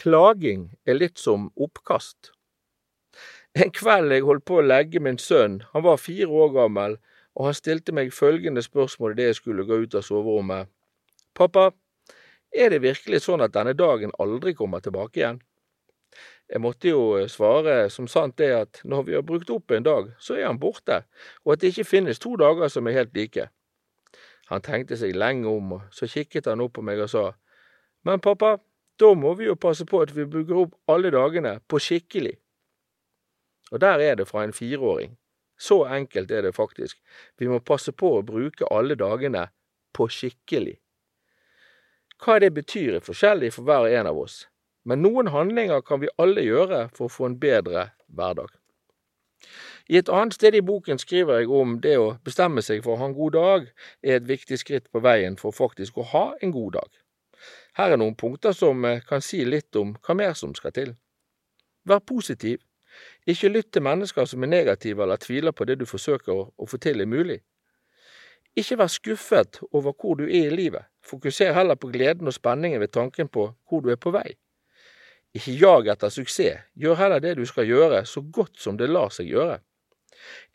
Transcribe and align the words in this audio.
Klaging 0.00 0.70
er 0.88 0.96
litt 0.96 1.18
som 1.20 1.50
oppkast. 1.60 2.30
En 3.52 3.72
kveld 3.74 4.14
jeg 4.14 4.24
holdt 4.24 4.46
på 4.48 4.60
å 4.60 4.64
legge 4.64 5.02
min 5.02 5.18
sønn, 5.20 5.58
han 5.74 5.84
var 5.84 6.00
fire 6.00 6.30
år 6.30 6.54
gammel, 6.54 6.96
og 7.36 7.50
han 7.50 7.56
stilte 7.58 7.92
meg 7.92 8.14
følgende 8.14 8.62
spørsmål 8.64 9.12
idet 9.16 9.26
jeg 9.30 9.38
skulle 9.42 9.66
gå 9.68 9.82
ut 9.82 9.96
av 9.98 10.06
soverommet. 10.06 10.70
Pappa, 11.36 11.70
er 12.50 12.72
det 12.72 12.80
virkelig 12.82 13.24
sånn 13.26 13.44
at 13.44 13.52
denne 13.54 13.74
dagen 13.76 14.14
aldri 14.22 14.54
kommer 14.56 14.80
tilbake 14.80 15.20
igjen? 15.20 15.42
Jeg 16.50 16.64
måtte 16.64 16.90
jo 16.90 17.02
svare 17.30 17.84
som 17.94 18.08
sant 18.10 18.38
det 18.40 18.50
at 18.56 18.80
når 18.82 19.04
vi 19.06 19.14
har 19.18 19.26
brukt 19.26 19.52
opp 19.54 19.70
en 19.70 19.86
dag, 19.86 20.08
så 20.18 20.38
er 20.38 20.48
han 20.48 20.58
borte, 20.62 21.02
og 21.44 21.54
at 21.54 21.62
det 21.62 21.74
ikke 21.74 21.90
finnes 21.92 22.18
to 22.18 22.34
dager 22.40 22.72
som 22.72 22.88
er 22.88 23.02
helt 23.02 23.14
like. 23.14 23.50
Han 24.50 24.64
tenkte 24.66 24.98
seg 24.98 25.14
lenge 25.14 25.46
om, 25.46 25.76
og 25.76 25.94
så 25.94 26.08
kikket 26.10 26.48
han 26.50 26.64
opp 26.64 26.78
på 26.78 26.82
meg 26.82 27.04
og 27.04 27.12
sa, 27.12 27.28
Men 28.02 28.18
pappa, 28.24 28.56
da 29.00 29.14
må 29.16 29.34
vi 29.38 29.48
jo 29.48 29.56
passe 29.56 29.86
på 29.88 30.02
at 30.04 30.12
vi 30.16 30.28
bruker 30.28 30.64
opp 30.64 30.76
alle 30.92 31.10
dagene 31.14 31.56
på 31.68 31.80
skikkelig. 31.80 32.36
Og 33.72 33.80
der 33.80 34.02
er 34.04 34.14
det 34.20 34.28
fra 34.28 34.44
en 34.44 34.52
fireåring. 34.52 35.16
Så 35.60 35.84
enkelt 35.84 36.30
er 36.30 36.42
det 36.42 36.54
faktisk. 36.56 36.96
Vi 37.38 37.48
må 37.48 37.60
passe 37.60 37.92
på 37.92 38.14
å 38.18 38.22
bruke 38.26 38.68
alle 38.70 38.96
dagene 38.96 39.48
på 39.92 40.08
skikkelig. 40.08 40.78
Hva 42.20 42.38
det 42.40 42.52
betyr 42.56 42.98
er 42.98 43.04
forskjellig 43.04 43.52
for 43.54 43.68
hver 43.68 43.88
en 43.88 44.08
av 44.10 44.18
oss, 44.20 44.42
men 44.84 45.00
noen 45.04 45.30
handlinger 45.32 45.80
kan 45.84 46.00
vi 46.02 46.12
alle 46.20 46.44
gjøre 46.44 46.88
for 46.96 47.08
å 47.08 47.12
få 47.12 47.30
en 47.30 47.38
bedre 47.40 47.90
hverdag. 48.08 48.50
I 49.88 49.96
et 49.98 50.10
annet 50.12 50.36
sted 50.36 50.54
i 50.54 50.64
boken 50.64 51.00
skriver 51.00 51.40
jeg 51.40 51.52
om 51.60 51.78
det 51.84 51.96
å 51.98 52.10
bestemme 52.24 52.62
seg 52.62 52.84
for 52.84 52.94
å 52.94 53.00
ha 53.00 53.08
en 53.08 53.16
god 53.16 53.36
dag 53.36 53.70
er 54.04 54.18
et 54.18 54.28
viktig 54.28 54.60
skritt 54.60 54.90
på 54.92 55.00
veien 55.04 55.38
for 55.40 55.56
faktisk 55.56 55.98
å 55.98 56.06
ha 56.12 56.26
en 56.40 56.52
god 56.54 56.76
dag. 56.76 56.90
Her 57.78 57.94
er 57.94 58.00
noen 58.00 58.16
punkter 58.18 58.54
som 58.56 58.84
eh, 58.84 59.02
kan 59.06 59.22
si 59.22 59.44
litt 59.44 59.76
om 59.76 59.94
hva 60.06 60.16
mer 60.18 60.34
som 60.38 60.54
skal 60.54 60.74
til. 60.74 60.96
Vær 61.86 62.02
positiv. 62.06 62.58
Ikke 63.26 63.52
lytt 63.52 63.70
til 63.72 63.84
mennesker 63.86 64.26
som 64.26 64.42
er 64.42 64.50
negative 64.50 65.04
eller 65.04 65.20
tviler 65.22 65.54
på 65.54 65.64
det 65.68 65.78
du 65.80 65.86
forsøker 65.86 66.34
å 66.34 66.66
få 66.66 66.80
til 66.82 67.00
er 67.00 67.08
mulig. 67.08 67.38
Ikke 68.58 68.80
vær 68.80 68.90
skuffet 68.90 69.60
over 69.70 69.94
hvor 69.94 70.18
du 70.18 70.24
er 70.26 70.50
i 70.50 70.54
livet, 70.54 70.82
fokuser 71.06 71.54
heller 71.54 71.78
på 71.78 71.92
gleden 71.92 72.26
og 72.26 72.34
spenningen 72.34 72.82
ved 72.82 72.90
tanken 72.92 73.28
på 73.28 73.46
hvor 73.68 73.84
du 73.84 73.92
er 73.94 74.00
på 74.00 74.10
vei. 74.10 74.34
Ikke 75.30 75.54
jag 75.54 75.88
etter 75.92 76.10
suksess, 76.10 76.64
gjør 76.74 76.98
heller 76.98 77.22
det 77.22 77.36
du 77.38 77.44
skal 77.46 77.68
gjøre 77.68 78.02
så 78.04 78.20
godt 78.20 78.58
som 78.58 78.76
det 78.76 78.90
lar 78.90 79.14
seg 79.14 79.30
gjøre. 79.30 79.60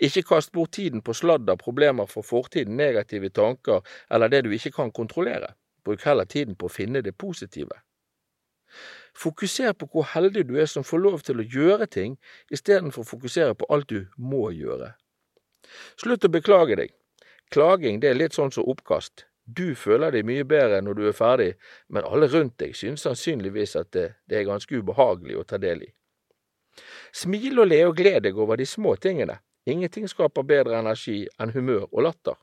Ikke 0.03 0.25
kast 0.27 0.51
bort 0.51 0.75
tiden 0.75 1.01
på 1.01 1.13
sladder, 1.15 1.55
problemer 1.55 2.05
for 2.11 2.27
fortiden, 2.27 2.75
negative 2.77 3.29
tanker 3.29 3.81
eller 4.11 4.27
det 4.27 4.43
du 4.43 4.51
ikke 4.51 4.75
kan 4.75 4.91
kontrollere. 4.91 5.55
Bruk 5.85 6.05
heller 6.05 6.25
tiden 6.25 6.55
på 6.57 6.67
å 6.67 6.73
finne 6.73 7.03
det 7.05 7.15
positive. 7.17 7.77
Fokuser 9.15 9.73
på 9.73 9.87
hvor 9.91 10.07
heldig 10.11 10.43
du 10.49 10.57
er 10.59 10.67
som 10.67 10.83
får 10.83 11.01
lov 11.03 11.21
til 11.23 11.39
å 11.39 11.47
gjøre 11.55 11.87
ting, 11.87 12.17
istedenfor 12.51 13.05
å 13.05 13.11
fokusere 13.13 13.55
på 13.55 13.69
alt 13.71 13.87
du 13.89 14.07
må 14.17 14.49
gjøre. 14.51 14.91
Slutt 16.01 16.25
å 16.27 16.31
beklage 16.33 16.75
deg. 16.81 16.91
Klaging 17.53 18.01
det 18.01 18.11
er 18.11 18.19
litt 18.19 18.35
sånn 18.35 18.51
som 18.51 18.67
oppkast. 18.67 19.27
Du 19.45 19.75
føler 19.77 20.11
deg 20.11 20.25
mye 20.25 20.43
bedre 20.43 20.81
når 20.81 20.97
du 20.97 21.03
er 21.07 21.17
ferdig, 21.17 21.51
men 21.87 22.07
alle 22.09 22.27
rundt 22.31 22.57
deg 22.59 22.73
synes 22.75 23.05
sannsynligvis 23.05 23.75
at 23.77 23.91
det, 23.93 24.07
det 24.25 24.39
er 24.39 24.49
ganske 24.49 24.81
ubehagelig 24.81 25.37
å 25.37 25.45
ta 25.45 25.61
del 25.61 25.85
i. 25.85 25.91
Smil 27.13 27.61
og 27.61 27.69
le 27.69 27.83
og 27.87 27.95
gled 27.95 28.25
deg 28.25 28.37
over 28.41 28.57
de 28.57 28.65
små 28.67 28.95
tingene. 28.97 29.37
Ingenting 29.69 30.09
skaper 30.09 30.45
bedre 30.45 30.79
energi 30.81 31.23
enn 31.41 31.53
humør 31.53 31.85
og 31.91 32.01
latter. 32.07 32.35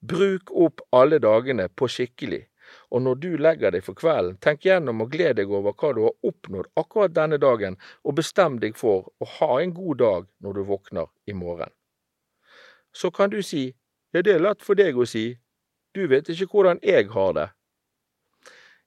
Bruk 0.00 0.52
opp 0.52 0.82
alle 0.92 1.18
dagene 1.22 1.68
på 1.68 1.88
skikkelig, 1.88 2.42
og 2.90 3.02
når 3.02 3.14
du 3.22 3.30
legger 3.40 3.72
deg 3.72 3.84
for 3.86 3.98
kvelden, 3.98 4.36
tenk 4.42 4.66
gjennom 4.66 5.00
og 5.04 5.10
gled 5.14 5.38
deg 5.38 5.50
over 5.50 5.72
hva 5.72 5.92
du 5.96 6.02
har 6.04 6.30
oppnådd 6.30 6.68
akkurat 6.76 7.14
denne 7.16 7.38
dagen, 7.42 7.78
og 8.04 8.18
bestem 8.20 8.60
deg 8.62 8.76
for 8.76 9.08
å 9.20 9.30
ha 9.38 9.50
en 9.62 9.74
god 9.74 10.02
dag 10.02 10.28
når 10.44 10.58
du 10.58 10.62
våkner 10.68 11.10
i 11.26 11.34
morgen. 11.34 11.72
Så 12.92 13.10
kan 13.10 13.30
du 13.30 13.42
si, 13.42 13.74
ja, 14.12 14.22
det 14.22 14.36
er 14.36 14.44
lett 14.44 14.62
for 14.64 14.78
deg 14.78 14.96
å 14.96 15.08
si, 15.08 15.36
du 15.96 16.06
vet 16.08 16.28
ikke 16.28 16.48
hvordan 16.52 16.80
jeg 16.84 17.08
har 17.12 17.32
det. 17.36 17.48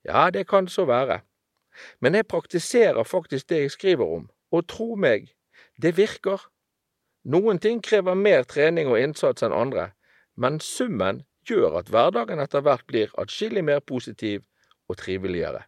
Ja, 0.05 0.29
det 0.29 0.47
kan 0.47 0.67
så 0.67 0.85
være. 0.85 1.21
Men 1.99 2.15
jeg 2.15 2.27
praktiserer 2.27 3.03
faktisk 3.03 3.49
det 3.49 3.59
jeg 3.63 3.71
skriver 3.71 4.05
om, 4.05 4.29
og 4.51 4.67
tro 4.67 4.95
meg, 4.95 5.29
det 5.81 5.97
virker. 5.97 6.41
Noen 7.23 7.59
ting 7.59 7.81
krever 7.83 8.15
mer 8.15 8.45
trening 8.47 8.89
og 8.89 8.99
innsats 8.99 9.43
enn 9.43 9.53
andre, 9.53 9.91
men 10.39 10.59
summen 10.63 11.23
gjør 11.49 11.81
at 11.81 11.89
hverdagen 11.91 12.41
etter 12.41 12.63
hvert 12.63 12.85
blir 12.87 13.11
atskillig 13.21 13.63
mer 13.65 13.83
positiv 13.83 14.45
og 14.89 14.97
triveligere. 15.01 15.65